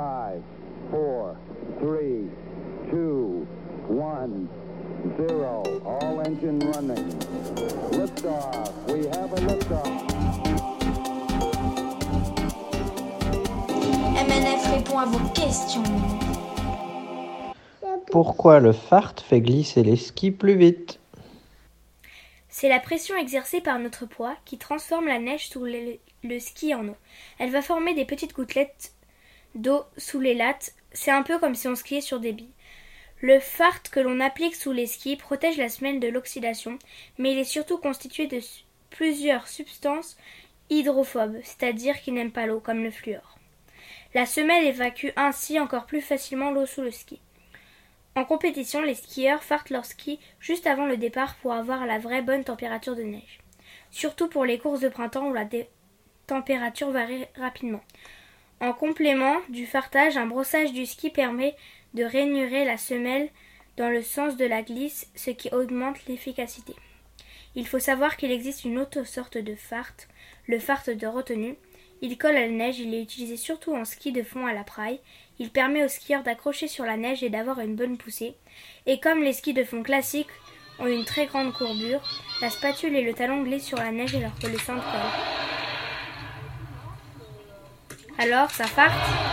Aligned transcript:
5, 0.00 0.42
4, 0.92 1.36
3, 1.78 2.30
2, 2.90 3.46
1, 3.90 4.48
0. 5.18 5.82
All 5.84 6.20
engine 6.20 6.58
running. 6.72 7.04
Liftoff. 7.92 8.72
We 8.88 9.06
have 9.08 9.30
a 9.30 9.40
liftoff. 9.42 9.88
MNF 14.16 14.66
répond 14.72 14.98
à 15.00 15.04
vos 15.04 15.28
questions. 15.34 15.82
Pourquoi 18.10 18.60
le 18.60 18.72
fart 18.72 19.16
fait 19.20 19.42
glisser 19.42 19.82
les 19.82 19.96
skis 19.96 20.30
plus 20.30 20.56
vite? 20.56 20.98
C'est 22.48 22.70
la 22.70 22.80
pression 22.80 23.16
exercée 23.18 23.60
par 23.60 23.78
notre 23.78 24.06
poids 24.06 24.34
qui 24.46 24.56
transforme 24.56 25.08
la 25.08 25.18
neige 25.18 25.50
sous 25.50 25.66
le, 25.66 25.98
le 26.24 26.38
ski 26.38 26.74
en 26.74 26.88
eau. 26.88 26.96
Elle 27.38 27.50
va 27.50 27.60
former 27.60 27.92
des 27.92 28.06
petites 28.06 28.34
gouttelettes 28.34 28.94
d'eau 29.54 29.84
sous 29.96 30.20
les 30.20 30.34
lattes. 30.34 30.74
C'est 30.92 31.10
un 31.10 31.22
peu 31.22 31.38
comme 31.38 31.54
si 31.54 31.68
on 31.68 31.74
skiait 31.74 32.00
sur 32.00 32.20
des 32.20 32.32
billes. 32.32 32.52
Le 33.20 33.38
fart 33.38 33.82
que 33.90 34.00
l'on 34.00 34.20
applique 34.20 34.54
sous 34.54 34.72
les 34.72 34.86
skis 34.86 35.16
protège 35.16 35.58
la 35.58 35.68
semelle 35.68 36.00
de 36.00 36.08
l'oxydation, 36.08 36.78
mais 37.18 37.32
il 37.32 37.38
est 37.38 37.44
surtout 37.44 37.76
constitué 37.76 38.26
de 38.26 38.40
plusieurs 38.88 39.46
substances 39.46 40.16
hydrophobes, 40.70 41.38
c'est-à-dire 41.42 42.00
qui 42.00 42.12
n'aiment 42.12 42.32
pas 42.32 42.46
l'eau, 42.46 42.60
comme 42.60 42.82
le 42.82 42.90
fluor. 42.90 43.38
La 44.14 44.26
semelle 44.26 44.66
évacue 44.66 45.10
ainsi 45.16 45.60
encore 45.60 45.86
plus 45.86 46.00
facilement 46.00 46.50
l'eau 46.50 46.66
sous 46.66 46.82
le 46.82 46.90
ski. 46.90 47.20
En 48.16 48.24
compétition, 48.24 48.80
les 48.80 48.94
skieurs 48.94 49.42
fartent 49.42 49.70
leur 49.70 49.84
ski 49.84 50.18
juste 50.40 50.66
avant 50.66 50.86
le 50.86 50.96
départ 50.96 51.36
pour 51.36 51.52
avoir 51.52 51.86
la 51.86 51.98
vraie 51.98 52.22
bonne 52.22 52.44
température 52.44 52.96
de 52.96 53.02
neige. 53.02 53.40
Surtout 53.90 54.28
pour 54.28 54.44
les 54.44 54.58
courses 54.58 54.80
de 54.80 54.88
printemps 54.88 55.28
où 55.28 55.34
la 55.34 55.46
température 56.26 56.90
varie 56.90 57.26
rapidement. 57.36 57.82
En 58.60 58.74
complément 58.74 59.36
du 59.48 59.64
fartage, 59.66 60.18
un 60.18 60.26
brossage 60.26 60.72
du 60.72 60.84
ski 60.84 61.08
permet 61.08 61.56
de 61.94 62.04
rainurer 62.04 62.66
la 62.66 62.76
semelle 62.76 63.30
dans 63.78 63.88
le 63.88 64.02
sens 64.02 64.36
de 64.36 64.44
la 64.44 64.62
glisse, 64.62 65.10
ce 65.14 65.30
qui 65.30 65.48
augmente 65.52 66.04
l'efficacité. 66.06 66.74
Il 67.54 67.66
faut 67.66 67.78
savoir 67.78 68.18
qu'il 68.18 68.30
existe 68.30 68.64
une 68.64 68.78
autre 68.78 69.04
sorte 69.04 69.38
de 69.38 69.54
fart, 69.54 69.94
le 70.46 70.58
fart 70.58 70.84
de 70.86 71.06
retenue. 71.06 71.56
Il 72.02 72.18
colle 72.18 72.36
à 72.36 72.46
la 72.46 72.52
neige, 72.52 72.78
il 72.78 72.94
est 72.94 73.02
utilisé 73.02 73.38
surtout 73.38 73.74
en 73.74 73.86
ski 73.86 74.12
de 74.12 74.22
fond 74.22 74.46
à 74.46 74.52
la 74.52 74.62
praille. 74.62 75.00
Il 75.38 75.50
permet 75.50 75.82
aux 75.82 75.88
skieurs 75.88 76.22
d'accrocher 76.22 76.68
sur 76.68 76.84
la 76.84 76.98
neige 76.98 77.22
et 77.22 77.30
d'avoir 77.30 77.60
une 77.60 77.76
bonne 77.76 77.96
poussée. 77.96 78.34
Et 78.84 79.00
comme 79.00 79.22
les 79.22 79.32
skis 79.32 79.54
de 79.54 79.64
fond 79.64 79.82
classiques 79.82 80.28
ont 80.78 80.86
une 80.86 81.06
très 81.06 81.26
grande 81.26 81.54
courbure, 81.54 82.02
la 82.42 82.50
spatule 82.50 82.94
et 82.94 83.02
le 83.02 83.14
talon 83.14 83.42
glissent 83.42 83.66
sur 83.66 83.78
la 83.78 83.90
neige 83.90 84.14
alors 84.14 84.38
que 84.38 84.46
le 84.46 84.58
centre 84.58 84.84
colle. 84.84 85.59
Alors, 88.22 88.50
ça 88.50 88.66
farte 88.66 89.29